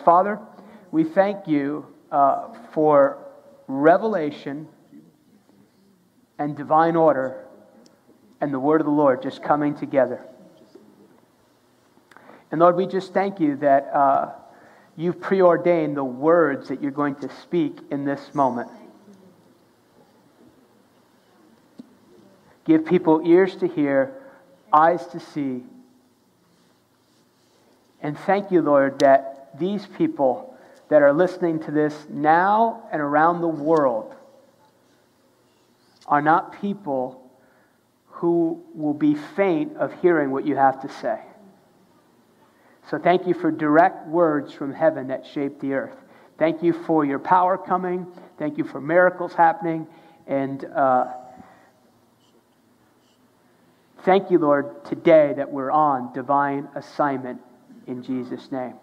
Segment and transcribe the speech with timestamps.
[0.00, 0.40] Father,
[0.90, 3.18] we thank you uh, for
[3.68, 4.68] revelation
[6.38, 7.46] and divine order
[8.40, 10.26] and the word of the Lord just coming together.
[12.50, 14.32] And Lord, we just thank you that uh,
[14.96, 18.70] you've preordained the words that you're going to speak in this moment.
[22.64, 24.14] Give people ears to hear,
[24.72, 25.62] eyes to see.
[28.00, 30.56] And thank you, Lord, that these people
[30.88, 34.14] that are listening to this now and around the world
[36.06, 37.30] are not people
[38.06, 41.20] who will be faint of hearing what you have to say.
[42.90, 45.96] So thank you for direct words from heaven that shape the earth.
[46.38, 48.06] Thank you for your power coming.
[48.38, 49.86] Thank you for miracles happening.
[50.26, 51.06] And uh,
[54.02, 57.40] thank you, Lord, today that we're on divine assignment
[57.86, 58.74] in Jesus' name.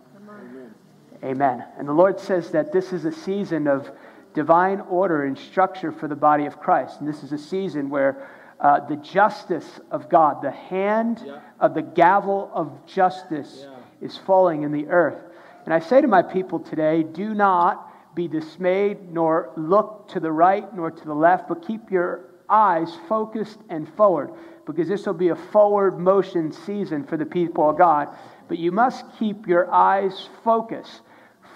[1.23, 1.63] Amen.
[1.77, 3.89] And the Lord says that this is a season of
[4.33, 7.00] divine order and structure for the body of Christ.
[7.00, 11.39] And this is a season where uh, the justice of God, the hand yeah.
[11.59, 14.06] of the gavel of justice, yeah.
[14.06, 15.22] is falling in the earth.
[15.66, 20.31] And I say to my people today do not be dismayed, nor look to the
[20.31, 24.31] right nor to the left, but keep your eyes focused and forward,
[24.66, 28.08] because this will be a forward motion season for the people of God.
[28.47, 31.02] But you must keep your eyes focused.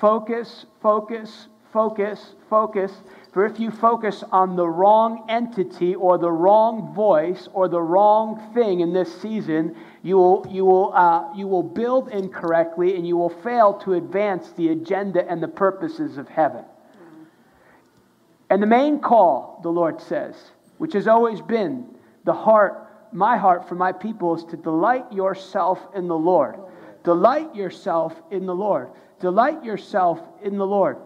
[0.02, 2.92] Focus, focus, focus, focus.
[3.32, 8.52] For if you focus on the wrong entity or the wrong voice or the wrong
[8.56, 13.16] thing in this season, you will, you will, uh, you will build incorrectly and you
[13.16, 16.66] will fail to advance the agenda and the purposes of heaven.
[18.50, 20.36] And the main call, the Lord says,
[20.80, 21.86] which has always been
[22.24, 26.56] the heart, my heart for my people, is to delight yourself in the Lord.
[27.04, 28.90] Delight yourself in the Lord.
[29.22, 30.98] Delight yourself in the Lord.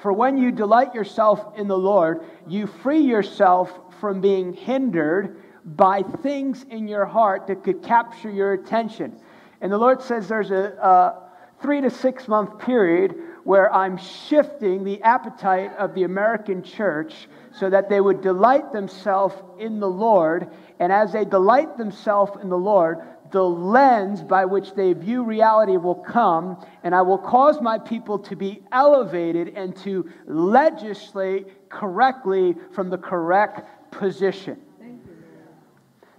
[0.00, 6.02] For when you delight yourself in the Lord, you free yourself from being hindered by
[6.02, 9.18] things in your heart that could capture your attention.
[9.60, 11.28] And the Lord says there's a, a
[11.60, 17.68] three to six month period where I'm shifting the appetite of the American church so
[17.70, 20.50] that they would delight themselves in the Lord.
[20.78, 22.98] And as they delight themselves in the Lord,
[23.30, 28.18] the lens by which they view reality will come, and I will cause my people
[28.20, 34.60] to be elevated and to legislate correctly from the correct position.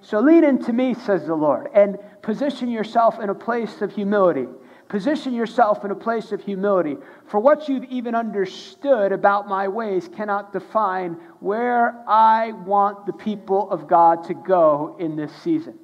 [0.01, 4.47] So lean into me, says the Lord, and position yourself in a place of humility.
[4.87, 6.97] Position yourself in a place of humility.
[7.27, 13.69] For what you've even understood about my ways cannot define where I want the people
[13.69, 15.77] of God to go in this season.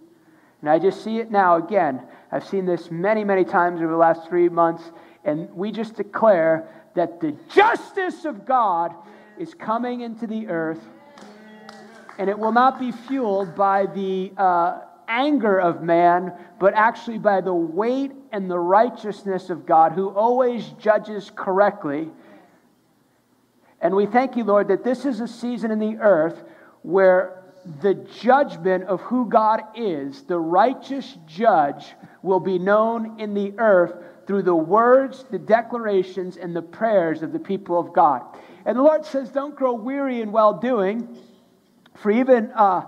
[0.66, 2.02] And I just see it now again.
[2.32, 4.82] I've seen this many, many times over the last three months.
[5.24, 8.92] And we just declare that the justice of God
[9.38, 10.80] is coming into the earth.
[12.18, 17.42] And it will not be fueled by the uh, anger of man, but actually by
[17.42, 22.10] the weight and the righteousness of God, who always judges correctly.
[23.82, 26.44] And we thank you, Lord, that this is a season in the earth
[26.82, 27.45] where
[27.82, 33.94] the judgment of who God is, the righteous judge, will be known in the earth
[34.28, 38.22] through the words, the declarations, and the prayers of the people of God.
[38.66, 41.18] And the Lord says, Don't grow weary in well doing,
[41.96, 42.52] for even.
[42.52, 42.86] Uh,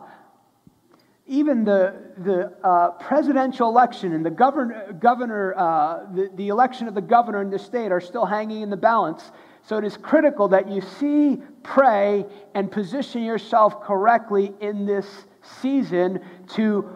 [1.29, 6.95] even the, the uh, presidential election and the governor, governor uh, the, the election of
[6.95, 9.29] the governor in the state are still hanging in the balance.
[9.67, 16.21] So it is critical that you see, pray, and position yourself correctly in this season
[16.53, 16.89] to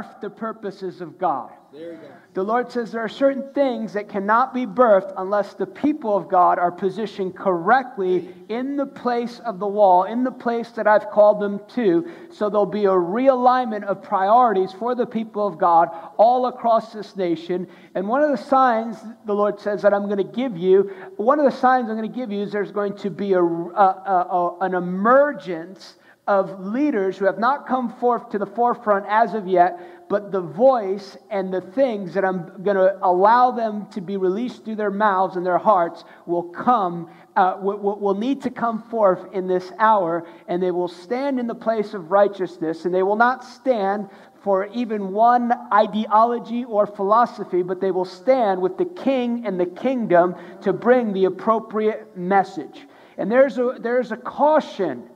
[0.00, 1.50] birth the purposes of God.
[1.72, 2.00] There.
[2.34, 6.28] The Lord says there are certain things that cannot be birthed unless the people of
[6.28, 11.10] God are positioned correctly in the place of the wall, in the place that I've
[11.10, 12.10] called them to.
[12.32, 17.14] So there'll be a realignment of priorities for the people of God all across this
[17.14, 17.68] nation.
[17.94, 18.96] And one of the signs
[19.26, 22.10] the Lord says that I'm going to give you, one of the signs I'm going
[22.10, 27.16] to give you is there's going to be a, a, a, an emergence of leaders
[27.16, 31.52] who have not come forth to the forefront as of yet, but the voice and
[31.52, 35.44] the things that I'm going to allow them to be released through their mouths and
[35.44, 40.62] their hearts will come, uh, will, will need to come forth in this hour, and
[40.62, 44.08] they will stand in the place of righteousness, and they will not stand
[44.42, 49.66] for even one ideology or philosophy, but they will stand with the king and the
[49.66, 52.86] kingdom to bring the appropriate message.
[53.18, 55.09] And there's a, there's a caution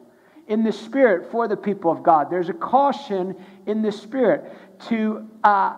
[0.49, 2.31] in the spirit for the people of God.
[2.31, 3.37] There's a caution
[3.67, 4.53] in the spirit
[4.89, 5.77] to uh,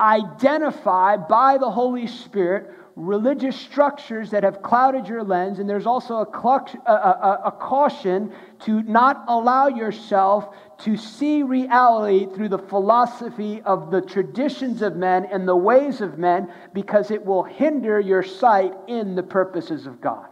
[0.00, 6.14] identify by the Holy Spirit religious structures that have clouded your lens, and there's also
[6.14, 6.38] a,
[6.86, 13.90] a, a, a, caution to not allow yourself to see reality through the philosophy of
[13.90, 18.72] the traditions of men and the ways of men because it will hinder your sight
[18.88, 20.26] in the purposes of God.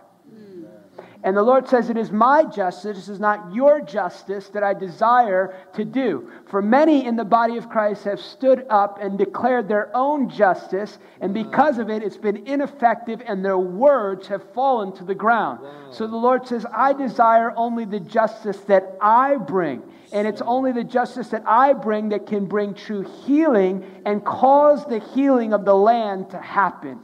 [1.25, 5.57] And the Lord says, It is my justice, is not your justice that I desire
[5.73, 6.31] to do.
[6.51, 10.99] For many in the body of Christ have stood up and declared their own justice,
[11.23, 15.61] and because of it, it's been ineffective, and their words have fallen to the ground.
[15.93, 19.83] So the Lord says, I desire only the justice that I bring.
[20.13, 24.85] And it's only the justice that I bring that can bring true healing and cause
[24.87, 27.01] the healing of the land to happen.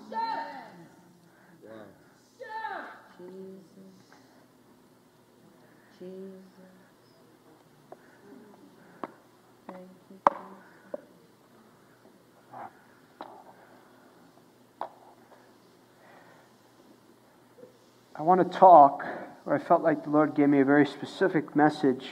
[18.15, 19.07] I want to talk,
[19.47, 22.07] or I felt like the Lord gave me a very specific message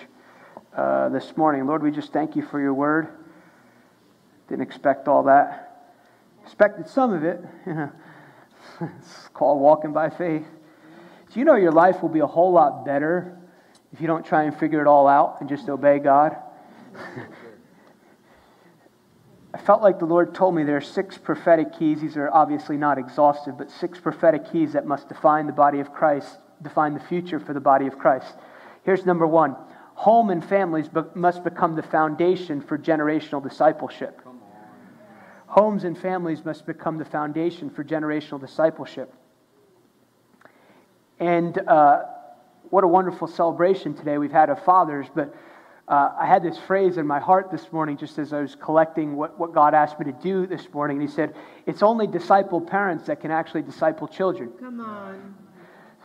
[0.74, 1.66] uh, this morning.
[1.66, 3.08] Lord, we just thank you for your word.
[4.48, 5.92] Didn't expect all that.
[6.44, 7.44] Expected some of it.
[8.80, 10.46] it's called walking by faith.
[11.38, 13.38] You know your life will be a whole lot better
[13.92, 16.36] if you don't try and figure it all out and just obey God?
[19.54, 22.00] I felt like the Lord told me there are six prophetic keys.
[22.00, 25.92] These are obviously not exhaustive, but six prophetic keys that must define the body of
[25.92, 28.34] Christ, define the future for the body of Christ.
[28.84, 29.56] Here's number one
[29.92, 34.22] home and families must become the foundation for generational discipleship.
[35.48, 39.12] Homes and families must become the foundation for generational discipleship.
[41.20, 42.04] And uh,
[42.70, 45.34] what a wonderful celebration today we've had of fathers, but
[45.88, 49.16] uh, I had this phrase in my heart this morning just as I was collecting
[49.16, 51.00] what, what God asked me to do this morning.
[51.00, 51.34] And He said,
[51.66, 54.50] It's only disciple parents that can actually disciple children.
[54.60, 55.34] Come on.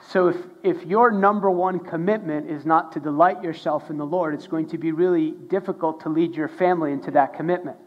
[0.09, 4.33] So if, if your number one commitment is not to delight yourself in the Lord,
[4.33, 7.77] it's going to be really difficult to lead your family into that commitment.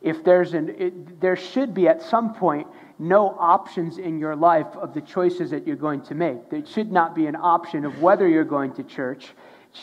[0.00, 2.68] If there's an, it, there should be at some point
[3.00, 6.50] no options in your life of the choices that you're going to make.
[6.50, 9.32] There should not be an option of whether you're going to church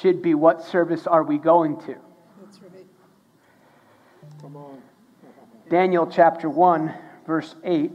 [0.01, 1.95] should be what service are we going to?
[2.41, 2.85] That's right.
[4.41, 4.81] Come on.
[5.69, 6.93] Daniel chapter 1,
[7.25, 7.91] verse 8.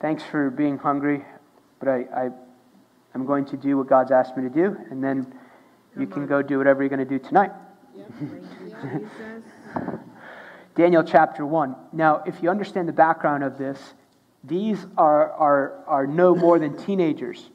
[0.00, 1.24] Thanks for being hungry,
[1.78, 2.30] but I, I,
[3.14, 5.32] am going to do what God's asked me to do, and then
[5.98, 7.52] you can go do whatever you're going to do tonight.
[10.74, 11.76] Daniel chapter 1.
[11.92, 13.78] Now, if you understand the background of this,
[14.42, 17.48] these are, are, are no more than teenagers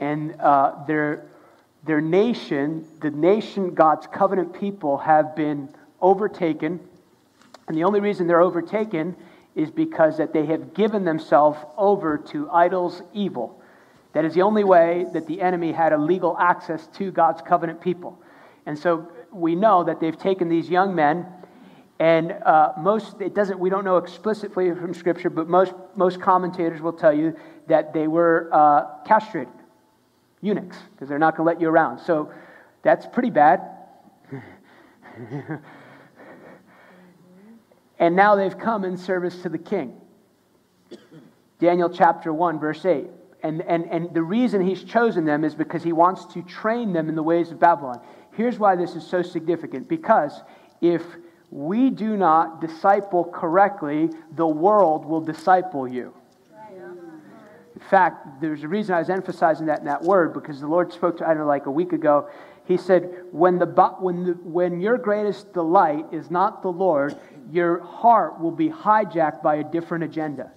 [0.00, 1.26] and uh, their,
[1.84, 5.68] their nation, the nation, God's covenant people, have been
[6.00, 6.80] overtaken.
[7.68, 9.16] And the only reason they're overtaken
[9.54, 13.60] is because that they have given themselves over to idols' evil.
[14.12, 17.80] That is the only way that the enemy had a legal access to God's covenant
[17.80, 18.18] people.
[18.66, 21.26] And so we know that they've taken these young men,
[21.98, 26.80] and uh, most, it doesn't, we don't know explicitly from Scripture, but most, most commentators
[26.82, 27.36] will tell you
[27.68, 29.52] that they were uh, castrated
[30.40, 31.98] eunuchs because they're not going to let you around.
[31.98, 32.32] So
[32.82, 33.62] that's pretty bad.
[37.98, 40.00] and now they've come in service to the king.
[41.58, 43.06] Daniel chapter 1, verse 8.
[43.42, 47.08] And, and, and the reason he's chosen them is because he wants to train them
[47.08, 48.00] in the ways of Babylon.
[48.32, 50.42] Here's why this is so significant because
[50.80, 51.02] if
[51.50, 56.12] we do not disciple correctly, the world will disciple you.
[57.76, 60.94] In fact, there's a reason I was emphasizing that in that word because the Lord
[60.94, 62.30] spoke to, I don't know, like a week ago.
[62.64, 63.66] He said, when, the,
[64.00, 67.18] when, the, when your greatest delight is not the Lord,
[67.52, 70.50] your heart will be hijacked by a different agenda.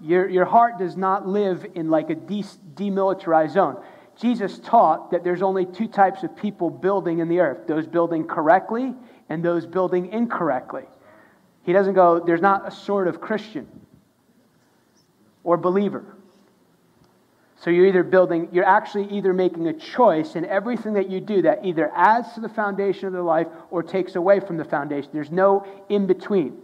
[0.00, 2.44] Your, your heart does not live in like a de-
[2.74, 3.82] demilitarized zone.
[4.16, 8.28] Jesus taught that there's only two types of people building in the earth those building
[8.28, 8.94] correctly
[9.28, 10.84] and those building incorrectly.
[11.64, 13.66] He doesn't go, there's not a sort of Christian
[15.44, 16.16] or believer.
[17.56, 21.42] So you're either building, you're actually either making a choice in everything that you do
[21.42, 25.10] that either adds to the foundation of their life or takes away from the foundation.
[25.12, 26.56] There's no in between.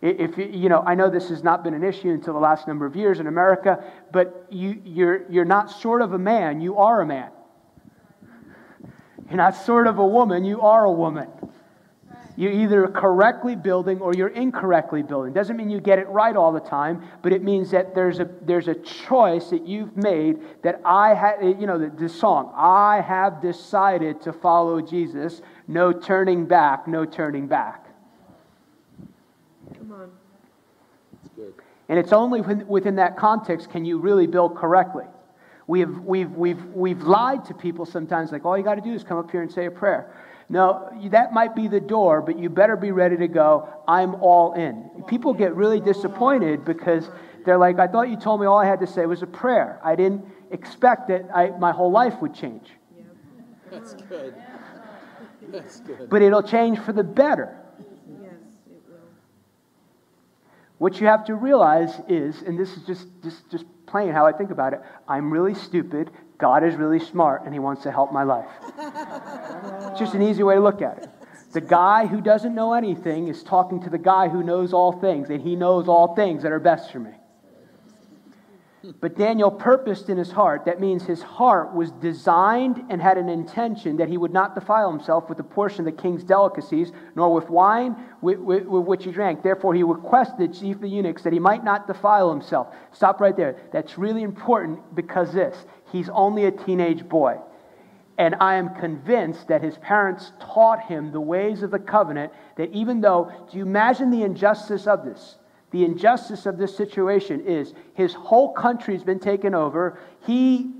[0.00, 2.86] If you know, I know this has not been an issue until the last number
[2.86, 7.02] of years in America, but you, you're, you're not sort of a man, you are
[7.02, 7.30] a man.
[9.28, 11.28] You're not sort of a woman, you are a woman.
[12.36, 15.32] You're either correctly building or you're incorrectly building.
[15.32, 18.30] Doesn't mean you get it right all the time, but it means that there's a
[18.42, 23.00] there's a choice that you've made that I had you know the, the song, I
[23.00, 27.86] have decided to follow Jesus, no turning back, no turning back.
[29.76, 30.10] Come on.
[31.12, 31.54] That's good.
[31.88, 35.04] And it's only within, within that context can you really build correctly.
[35.66, 38.92] We have, we've, we've, we've lied to people sometimes, like, all you got to do
[38.92, 40.14] is come up here and say a prayer.
[40.52, 43.66] No, that might be the door, but you better be ready to go.
[43.88, 45.02] I'm all in.
[45.08, 47.08] People get really disappointed because
[47.46, 49.80] they're like, I thought you told me all I had to say was a prayer.
[49.82, 52.68] I didn't expect that I, my whole life would change.
[53.70, 54.34] That's good.
[55.48, 56.10] That's good.
[56.10, 57.56] But it'll change for the better.
[58.20, 58.34] Yes,
[58.70, 58.98] it will.
[60.76, 64.32] What you have to realize is, and this is just, just, just plain how I
[64.32, 66.10] think about it, I'm really stupid,
[66.42, 68.48] God is really smart, and He wants to help my life.
[68.76, 71.08] it's just an easy way to look at it.
[71.52, 75.30] The guy who doesn't know anything is talking to the guy who knows all things,
[75.30, 77.12] and he knows all things that are best for me.
[79.00, 83.28] But Daniel purposed in his heart, that means his heart was designed and had an
[83.28, 87.32] intention that he would not defile himself with a portion of the king's delicacies, nor
[87.32, 89.42] with wine with, with, with which he drank.
[89.42, 92.74] Therefore, he requested chief of the eunuchs that he might not defile himself.
[92.92, 93.56] Stop right there.
[93.72, 95.56] That's really important because this
[95.92, 97.38] he's only a teenage boy.
[98.18, 102.32] And I am convinced that his parents taught him the ways of the covenant.
[102.56, 105.36] That even though, do you imagine the injustice of this?
[105.72, 109.98] The injustice of this situation is his whole country's been taken over.
[110.26, 110.70] He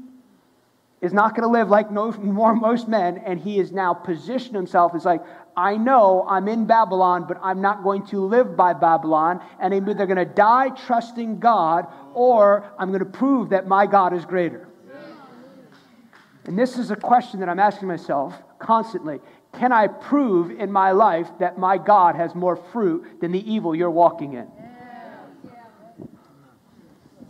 [1.01, 4.55] is not going to live like no, more, most men, and he is now positioned
[4.55, 5.23] himself as like,
[5.57, 9.89] I know I'm in Babylon, but I'm not going to live by Babylon, and I'm
[9.89, 14.25] either going to die trusting God or I'm going to prove that my God is
[14.25, 14.69] greater.
[16.45, 19.21] And this is a question that I'm asking myself constantly.
[19.53, 23.75] Can I prove in my life that my God has more fruit than the evil
[23.75, 24.49] you're walking in?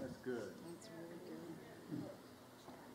[0.01, 0.53] That's good.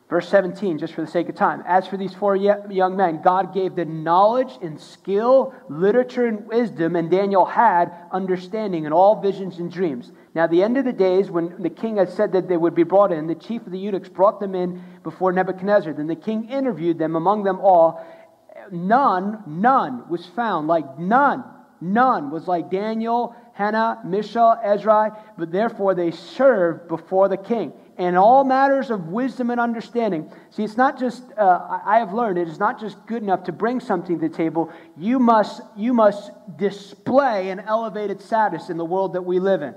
[0.08, 1.62] Verse 17, just for the sake of time.
[1.66, 6.96] As for these four young men, God gave them knowledge and skill, literature and wisdom,
[6.96, 10.10] and Daniel had understanding in all visions and dreams.
[10.34, 12.84] Now, the end of the days, when the king had said that they would be
[12.84, 15.92] brought in, the chief of the eunuchs brought them in before Nebuchadnezzar.
[15.92, 18.02] Then the king interviewed them among them all.
[18.72, 21.44] None, none was found, like none,
[21.82, 27.74] none was like Daniel, Hananiah, Mishael, Azariah, but therefore they served before the king.
[27.98, 30.30] In all matters of wisdom and understanding.
[30.50, 33.52] See, it's not just, uh, I have learned, it is not just good enough to
[33.52, 34.72] bring something to the table.
[34.96, 39.74] You must, you must display an elevated status in the world that we live in.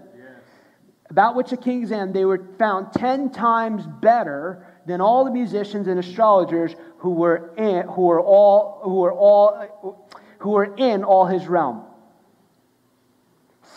[1.09, 5.87] About which a king's end, they were found ten times better than all the musicians
[5.87, 11.25] and astrologers who were in, who were all, who were all, who were in all
[11.25, 11.83] his realm.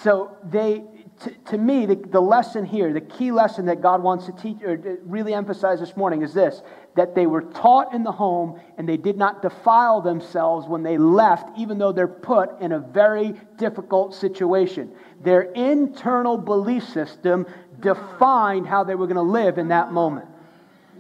[0.03, 0.85] So they,
[1.21, 4.63] to, to me, the, the lesson here, the key lesson that God wants to teach
[4.63, 6.63] or to really emphasize this morning is this:
[6.97, 10.99] that they were taught in the home and they did not defile themselves when they
[10.99, 14.93] left, even though they're put in a very difficult situation.
[15.23, 17.47] Their internal belief system
[17.81, 20.27] defined how they were going to live in that moment.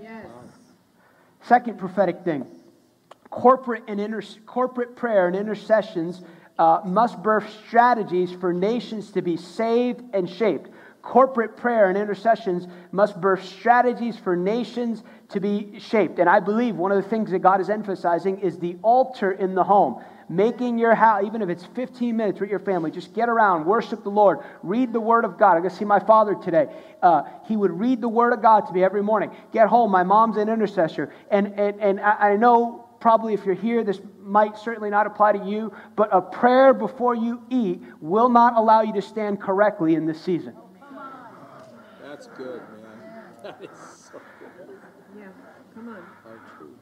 [0.00, 0.26] Yes.
[1.42, 2.47] Second prophetic thing
[3.30, 6.23] corporate, and inter- corporate prayer and intercessions
[6.58, 10.70] uh, must birth strategies for nations to be saved and shaped.
[11.02, 16.18] Corporate prayer and intercessions must birth strategies for nations to be shaped.
[16.18, 19.54] And I believe one of the things that God is emphasizing is the altar in
[19.54, 20.02] the home.
[20.30, 24.02] Making your house, even if it's 15 minutes with your family, just get around, worship
[24.02, 25.56] the Lord, read the Word of God.
[25.56, 26.68] I'm going to see my father today.
[27.02, 29.30] Uh, he would read the Word of God to me every morning.
[29.52, 31.12] Get home, my mom's an intercessor.
[31.30, 35.30] And, and, and I, I know probably if you're here, this might certainly not apply
[35.30, 39.94] to you, but a prayer before you eat will not allow you to stand correctly
[39.94, 40.56] in this season.
[42.02, 43.20] That's good, man.
[43.42, 43.78] That is
[44.11, 44.78] so good.
[45.18, 45.26] Yeah.
[45.75, 45.96] Come on.
[45.96, 46.75] How true.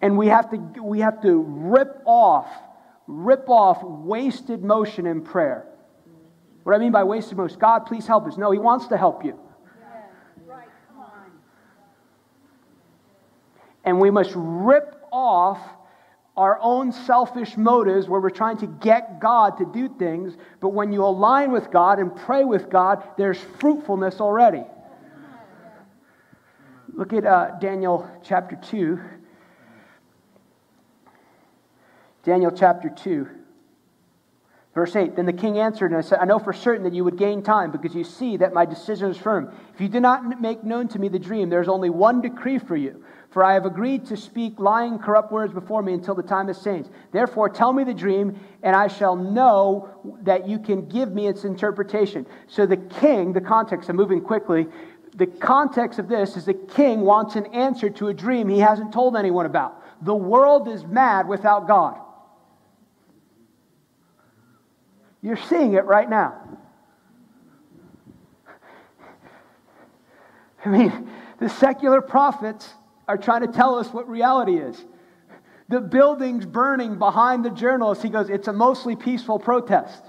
[0.00, 2.46] And we have to, we have to rip off,
[3.08, 5.66] rip off wasted motion in prayer.
[6.62, 8.36] What I mean by wasted motion, God, please help us.
[8.36, 9.40] No, He wants to help you.
[13.84, 15.60] And we must rip off
[16.36, 20.36] our own selfish motives where we're trying to get God to do things.
[20.60, 24.64] But when you align with God and pray with God, there's fruitfulness already.
[26.92, 29.00] Look at uh, Daniel chapter 2.
[32.24, 33.28] Daniel chapter 2,
[34.74, 37.04] Verse 8 Then the king answered and I said, I know for certain that you
[37.04, 39.54] would gain time because you see that my decision is firm.
[39.74, 42.58] If you do not make known to me the dream, there is only one decree
[42.58, 43.04] for you.
[43.34, 46.62] For I have agreed to speak lying, corrupt words before me until the time is
[46.62, 46.88] changed.
[47.10, 49.88] Therefore, tell me the dream, and I shall know
[50.22, 52.26] that you can give me its interpretation.
[52.46, 54.68] So the king, the context, I'm moving quickly.
[55.16, 58.92] The context of this is the king wants an answer to a dream he hasn't
[58.92, 59.82] told anyone about.
[60.04, 61.98] The world is mad without God.
[65.22, 66.40] You're seeing it right now.
[70.64, 71.10] I mean,
[71.40, 72.72] the secular prophets
[73.06, 74.82] are trying to tell us what reality is.
[75.68, 78.02] The building's burning behind the journalist.
[78.02, 80.02] He goes, It's a mostly peaceful protest.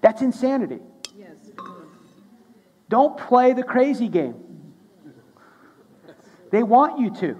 [0.00, 0.78] That's insanity.
[1.16, 1.36] Yes.
[2.88, 4.34] Don't play the crazy game.
[6.50, 7.36] They want you to.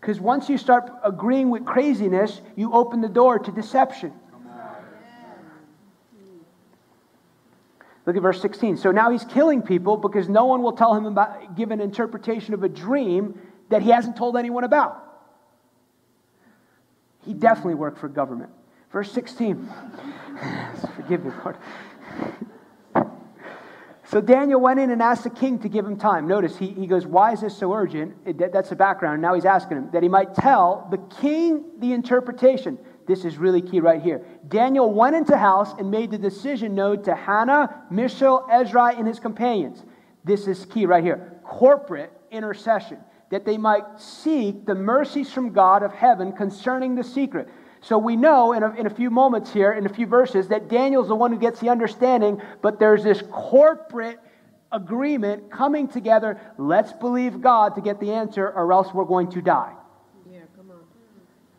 [0.00, 4.12] Because once you start agreeing with craziness, you open the door to deception.
[8.06, 8.76] Look at verse 16.
[8.76, 12.52] So now he's killing people because no one will tell him about, give an interpretation
[12.54, 13.38] of a dream
[13.70, 15.02] that he hasn't told anyone about.
[17.24, 18.50] He definitely worked for government.
[18.92, 19.68] Verse 16.
[20.96, 21.56] Forgive me, Lord.
[24.06, 26.28] So Daniel went in and asked the king to give him time.
[26.28, 28.38] Notice he, he goes, Why is this so urgent?
[28.38, 29.22] That, that's the background.
[29.22, 32.78] Now he's asking him that he might tell the king the interpretation.
[33.06, 34.24] This is really key right here.
[34.48, 39.20] Daniel went into house and made the decision known to Hananiah, Mishael, Azariah, and his
[39.20, 39.82] companions.
[40.24, 41.38] This is key right here.
[41.44, 42.98] Corporate intercession,
[43.30, 47.48] that they might seek the mercies from God of heaven concerning the secret.
[47.80, 50.68] So we know in a, in a few moments here, in a few verses, that
[50.68, 54.18] Daniel's the one who gets the understanding, but there's this corporate
[54.72, 56.40] agreement coming together.
[56.56, 59.74] Let's believe God to get the answer, or else we're going to die.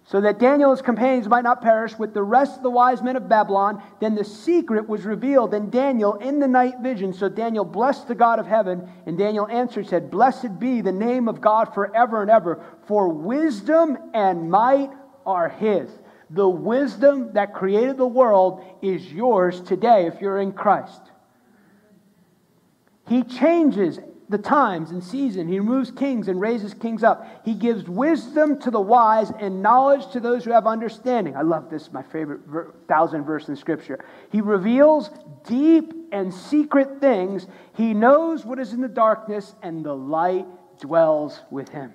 [0.08, 3.02] So that Daniel and his companions might not perish with the rest of the wise
[3.02, 3.82] men of Babylon.
[4.00, 7.12] Then the secret was revealed in Daniel in the night vision.
[7.12, 11.28] So Daniel blessed the God of heaven, and Daniel answered, said, Blessed be the name
[11.28, 14.92] of God forever and ever, for wisdom and might
[15.26, 15.90] are his.
[16.30, 21.02] The wisdom that created the world is yours today if you're in Christ.
[23.08, 25.48] He changes the times and season.
[25.48, 27.42] He removes kings and raises kings up.
[27.46, 31.36] He gives wisdom to the wise and knowledge to those who have understanding.
[31.36, 34.04] I love this, my favorite ver- thousand verse in Scripture.
[34.32, 35.10] He reveals
[35.46, 37.48] deep and secret things.
[37.76, 40.48] He knows what is in the darkness, and the light
[40.80, 41.94] dwells with him.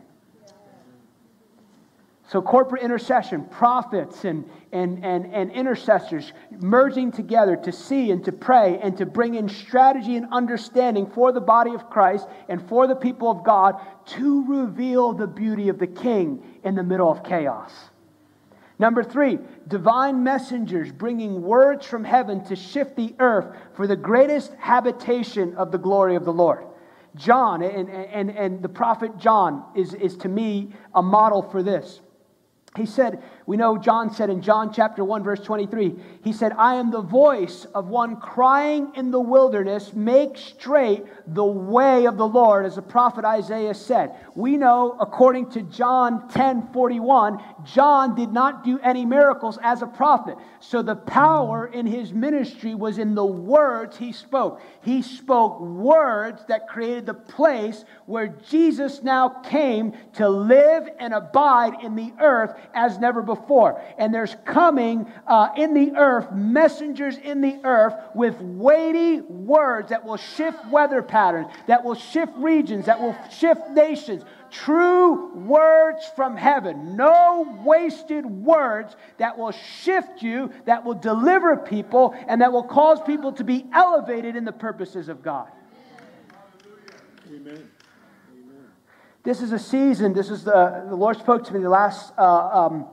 [2.30, 8.30] So, corporate intercession, prophets and, and, and, and intercessors merging together to see and to
[8.30, 12.86] pray and to bring in strategy and understanding for the body of Christ and for
[12.86, 17.24] the people of God to reveal the beauty of the King in the middle of
[17.24, 17.72] chaos.
[18.78, 24.54] Number three, divine messengers bringing words from heaven to shift the earth for the greatest
[24.54, 26.64] habitation of the glory of the Lord.
[27.16, 32.00] John and, and, and the prophet John is, is to me a model for this.
[32.76, 36.76] He said, we know John said in John chapter 1, verse 23, he said, I
[36.76, 42.28] am the voice of one crying in the wilderness, make straight the way of the
[42.28, 44.14] Lord, as the prophet Isaiah said.
[44.36, 49.86] We know, according to John 10 41, John did not do any miracles as a
[49.88, 50.36] prophet.
[50.60, 54.60] So the power in his ministry was in the words he spoke.
[54.82, 61.82] He spoke words that created the place where Jesus now came to live and abide
[61.82, 63.39] in the earth as never before.
[63.98, 70.04] And there's coming uh, in the earth messengers in the earth with weighty words that
[70.04, 74.22] will shift weather patterns, that will shift regions, that will shift nations.
[74.50, 76.96] True words from heaven.
[76.96, 83.00] No wasted words that will shift you, that will deliver people, and that will cause
[83.02, 85.48] people to be elevated in the purposes of God.
[87.32, 87.70] Amen.
[89.22, 92.66] This is a season, this is the, the Lord spoke to me the last uh,
[92.66, 92.86] um,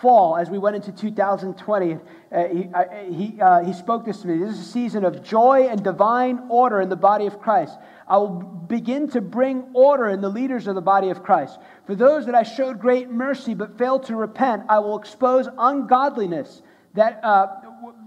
[0.00, 1.94] fall as we went into 2020.
[1.94, 4.38] Uh, he, I, he, uh, he spoke this to me.
[4.38, 7.78] This is a season of joy and divine order in the body of Christ.
[8.08, 11.58] I will begin to bring order in the leaders of the body of Christ.
[11.86, 16.62] For those that I showed great mercy but failed to repent, I will expose ungodliness
[16.94, 17.48] that uh,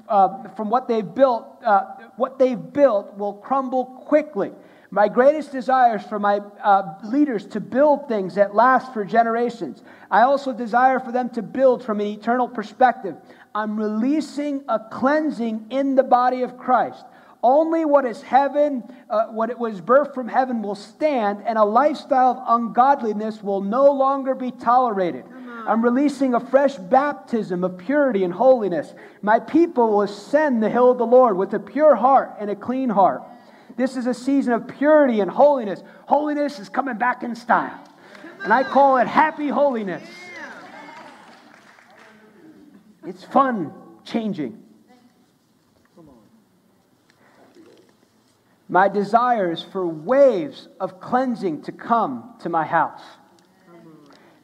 [0.07, 1.83] uh, from what they've built, uh,
[2.17, 4.51] what they've built will crumble quickly.
[4.91, 9.83] My greatest desire is for my uh, leaders to build things that last for generations.
[10.09, 13.15] I also desire for them to build from an eternal perspective.
[13.53, 17.05] I'm releasing a cleansing in the body of Christ.
[17.43, 21.63] Only what is heaven, uh, what it was birthed from heaven will stand, and a
[21.63, 25.23] lifestyle of ungodliness will no longer be tolerated.
[25.67, 28.93] I'm releasing a fresh baptism of purity and holiness.
[29.21, 32.55] My people will ascend the hill of the Lord with a pure heart and a
[32.55, 33.21] clean heart.
[33.79, 35.81] This is a season of purity and holiness.
[36.05, 37.81] Holiness is coming back in style.
[38.43, 40.03] And I call it happy holiness.
[43.07, 43.71] It's fun
[44.03, 44.61] changing.
[48.67, 53.01] My desire is for waves of cleansing to come to my house.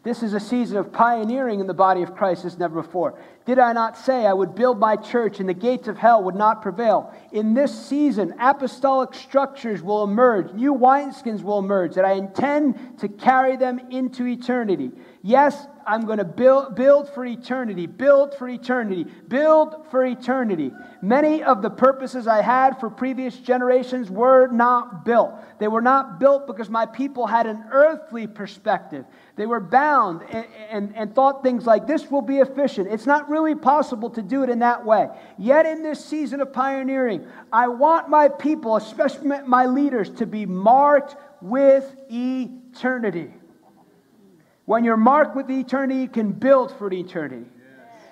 [0.06, 3.20] This is a season of pioneering in the body of Christ as never before.
[3.48, 6.36] Did I not say I would build my church and the gates of hell would
[6.36, 7.12] not prevail?
[7.32, 13.08] In this season, apostolic structures will emerge, new wineskins will emerge, that I intend to
[13.08, 14.92] carry them into eternity.
[15.24, 20.72] Yes, I'm going to build, build for eternity, build for eternity, build for eternity.
[21.02, 25.34] Many of the purposes I had for previous generations were not built.
[25.60, 29.06] They were not built because my people had an earthly perspective.
[29.36, 32.88] They were bound and, and, and thought things like this will be efficient.
[32.88, 35.10] It's not really possible to do it in that way.
[35.38, 40.46] Yet, in this season of pioneering, I want my people, especially my leaders, to be
[40.46, 43.34] marked with eternity.
[44.64, 47.46] When you're marked with eternity, you can build for eternity.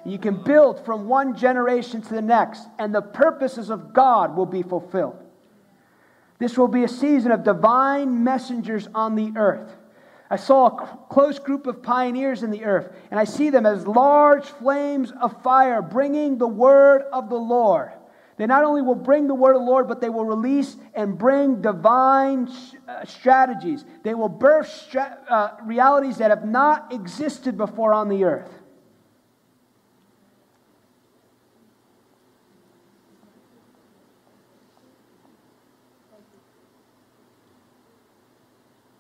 [0.05, 4.45] You can build from one generation to the next, and the purposes of God will
[4.45, 5.17] be fulfilled.
[6.37, 9.73] This will be a season of divine messengers on the earth.
[10.29, 13.85] I saw a close group of pioneers in the earth, and I see them as
[13.85, 17.91] large flames of fire bringing the word of the Lord.
[18.37, 21.17] They not only will bring the word of the Lord, but they will release and
[21.17, 22.51] bring divine
[22.87, 23.85] uh, strategies.
[24.03, 28.62] They will birth stra- uh, realities that have not existed before on the earth.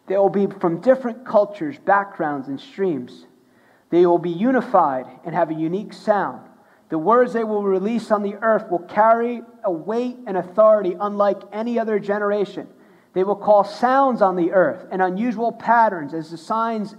[0.07, 3.25] They will be from different cultures, backgrounds, and streams.
[3.89, 6.41] They will be unified and have a unique sound.
[6.89, 11.41] The words they will release on the earth will carry a weight and authority unlike
[11.51, 12.67] any other generation.
[13.13, 16.95] They will call sounds on the earth and unusual patterns as a signs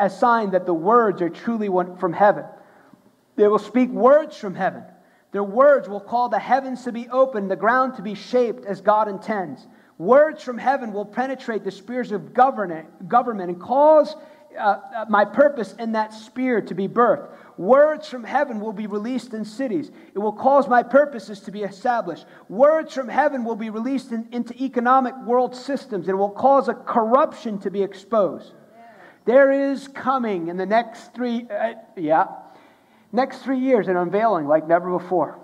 [0.00, 2.44] a sign that the words are truly from heaven.
[3.36, 4.84] They will speak words from heaven.
[5.32, 8.80] Their words will call the heavens to be opened, the ground to be shaped as
[8.80, 9.66] God intends.
[10.02, 14.16] Words from heaven will penetrate the spheres of government, government and cause
[14.58, 17.28] uh, uh my purpose in that sphere to be birthed.
[17.56, 19.92] Words from heaven will be released in cities.
[20.12, 22.26] It will cause my purposes to be established.
[22.48, 26.08] Words from heaven will be released in, into economic world systems.
[26.08, 28.54] It will cause a corruption to be exposed.
[29.24, 32.26] There is coming in the next three, uh, yeah,
[33.12, 35.38] next three years an unveiling like never before.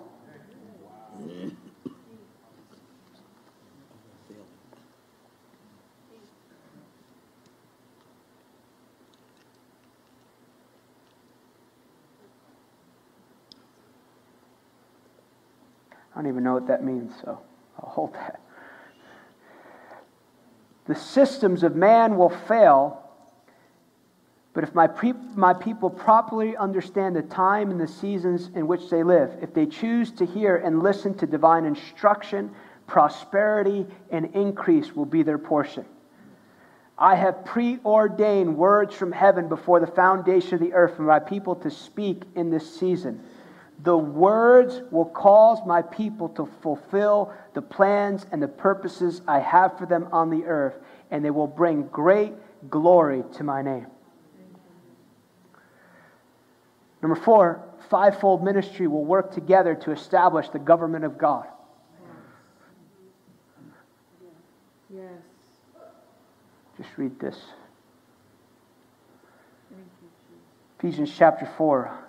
[16.19, 17.39] I don't even know what that means, so
[17.81, 18.41] I'll hold that.
[20.87, 23.01] The systems of man will fail,
[24.53, 28.91] but if my, pre- my people properly understand the time and the seasons in which
[28.91, 32.51] they live, if they choose to hear and listen to divine instruction,
[32.89, 35.85] prosperity and increase will be their portion.
[36.99, 41.55] I have preordained words from heaven before the foundation of the earth for my people
[41.57, 43.23] to speak in this season.
[43.81, 49.79] The words will cause my people to fulfill the plans and the purposes I have
[49.79, 50.75] for them on the earth,
[51.11, 52.33] and they will bring great
[52.69, 53.87] glory to my name.
[57.01, 61.47] Number four, fivefold ministry will work together to establish the government of God.
[64.93, 65.05] Yes.
[66.77, 67.38] Just read this.
[70.79, 72.08] Ephesians chapter 4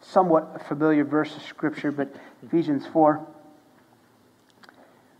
[0.00, 3.26] somewhat familiar verse of Scripture, but Ephesians 4,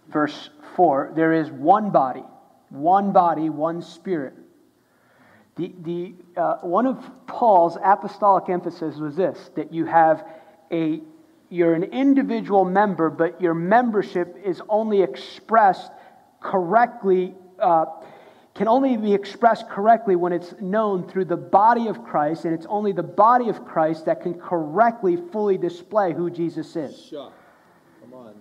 [0.08, 2.24] verse 4 there is one body,
[2.70, 4.34] one body, one spirit.
[5.56, 10.24] The, the, uh, one of Paul's apostolic emphasis was this that you have
[10.70, 11.00] a
[11.50, 15.90] you're an individual member, but your membership is only expressed
[16.40, 17.86] correctly uh,
[18.58, 22.66] can only be expressed correctly when it's known through the body of Christ, and it's
[22.68, 27.06] only the body of Christ that can correctly, fully display who Jesus is.
[27.12, 28.34] Come on, man.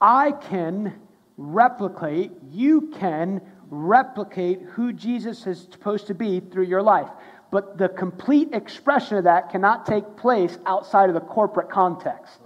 [0.00, 0.94] I can
[1.36, 7.10] replicate, you can replicate who Jesus is supposed to be through your life.
[7.50, 12.40] But the complete expression of that cannot take place outside of the corporate context.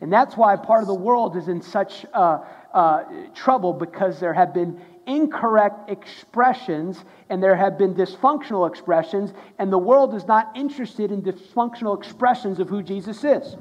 [0.00, 2.38] And that's why part of the world is in such uh,
[2.74, 9.72] uh, trouble because there have been incorrect expressions and there have been dysfunctional expressions, and
[9.72, 13.56] the world is not interested in dysfunctional expressions of who Jesus is.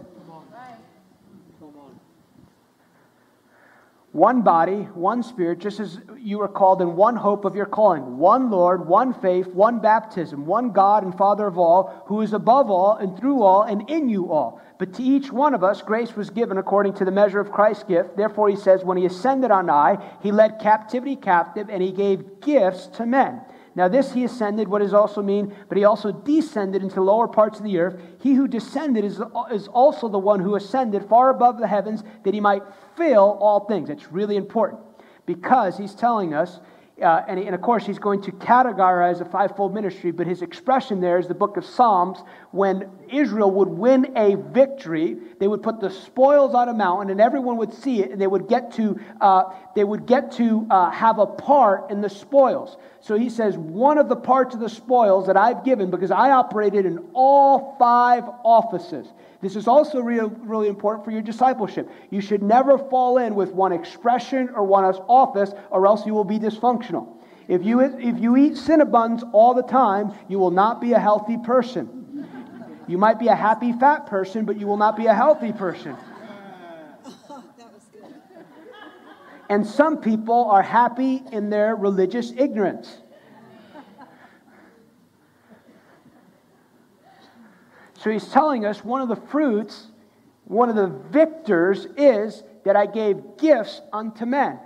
[4.13, 8.19] One body, one spirit, just as you were called in one hope of your calling.
[8.19, 12.69] One Lord, one faith, one baptism, one God and Father of all, who is above
[12.69, 14.61] all and through all and in you all.
[14.77, 17.85] But to each one of us, grace was given according to the measure of Christ's
[17.85, 18.15] gift.
[18.15, 22.39] Therefore, he says, when he ascended on high, he led captivity captive and he gave
[22.39, 23.41] gifts to men.
[23.75, 25.55] Now, this he ascended, what does also mean?
[25.67, 27.99] But he also descended into lower parts of the earth.
[28.21, 29.19] He who descended is,
[29.51, 32.61] is also the one who ascended far above the heavens that he might
[32.95, 33.89] fill all things.
[33.89, 34.81] It's really important
[35.25, 36.59] because he's telling us
[37.03, 41.01] uh, and, and, of course, he's going to categorize a fivefold ministry, but his expression
[41.01, 42.19] there is the book of Psalms.
[42.51, 47.19] When Israel would win a victory, they would put the spoils on a mountain, and
[47.19, 49.43] everyone would see it, and they would get to, uh,
[49.75, 52.77] they would get to uh, have a part in the spoils.
[53.01, 56.31] So he says, One of the parts of the spoils that I've given, because I
[56.31, 59.07] operated in all five offices.
[59.43, 61.89] This is also real, really important for your discipleship.
[62.11, 66.23] You should never fall in with one expression or one office, or else you will
[66.23, 67.17] be dysfunctional.
[67.49, 71.37] If you, if you eat Cinnabons all the time, you will not be a healthy
[71.37, 72.25] person.
[72.87, 75.97] You might be a happy fat person, but you will not be a healthy person.
[79.49, 83.02] And some people are happy in their religious ignorance.
[88.03, 89.87] So he's telling us one of the fruits,
[90.43, 94.59] one of the victors is that I gave gifts unto men.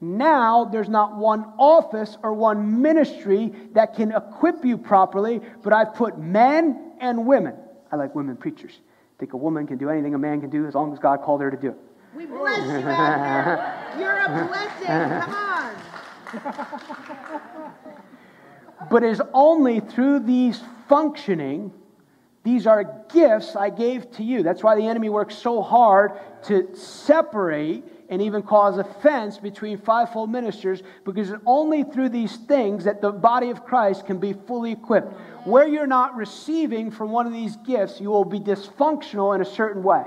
[0.00, 5.92] Now there's not one office or one ministry that can equip you properly, but I've
[5.94, 7.56] put men and women.
[7.92, 8.72] I like women preachers.
[8.78, 11.20] I think a woman can do anything a man can do as long as God
[11.20, 11.76] called her to do it.
[12.16, 14.00] We bless you out there.
[14.00, 14.86] You're a blessing.
[15.20, 15.34] Come
[17.60, 18.88] on.
[18.90, 21.70] but it's only through these functioning
[22.48, 24.42] these are gifts I gave to you.
[24.42, 26.12] That's why the enemy works so hard
[26.44, 32.84] to separate and even cause offense between fivefold ministers because it's only through these things
[32.84, 35.12] that the body of Christ can be fully equipped.
[35.44, 39.44] Where you're not receiving from one of these gifts, you will be dysfunctional in a
[39.44, 40.04] certain way.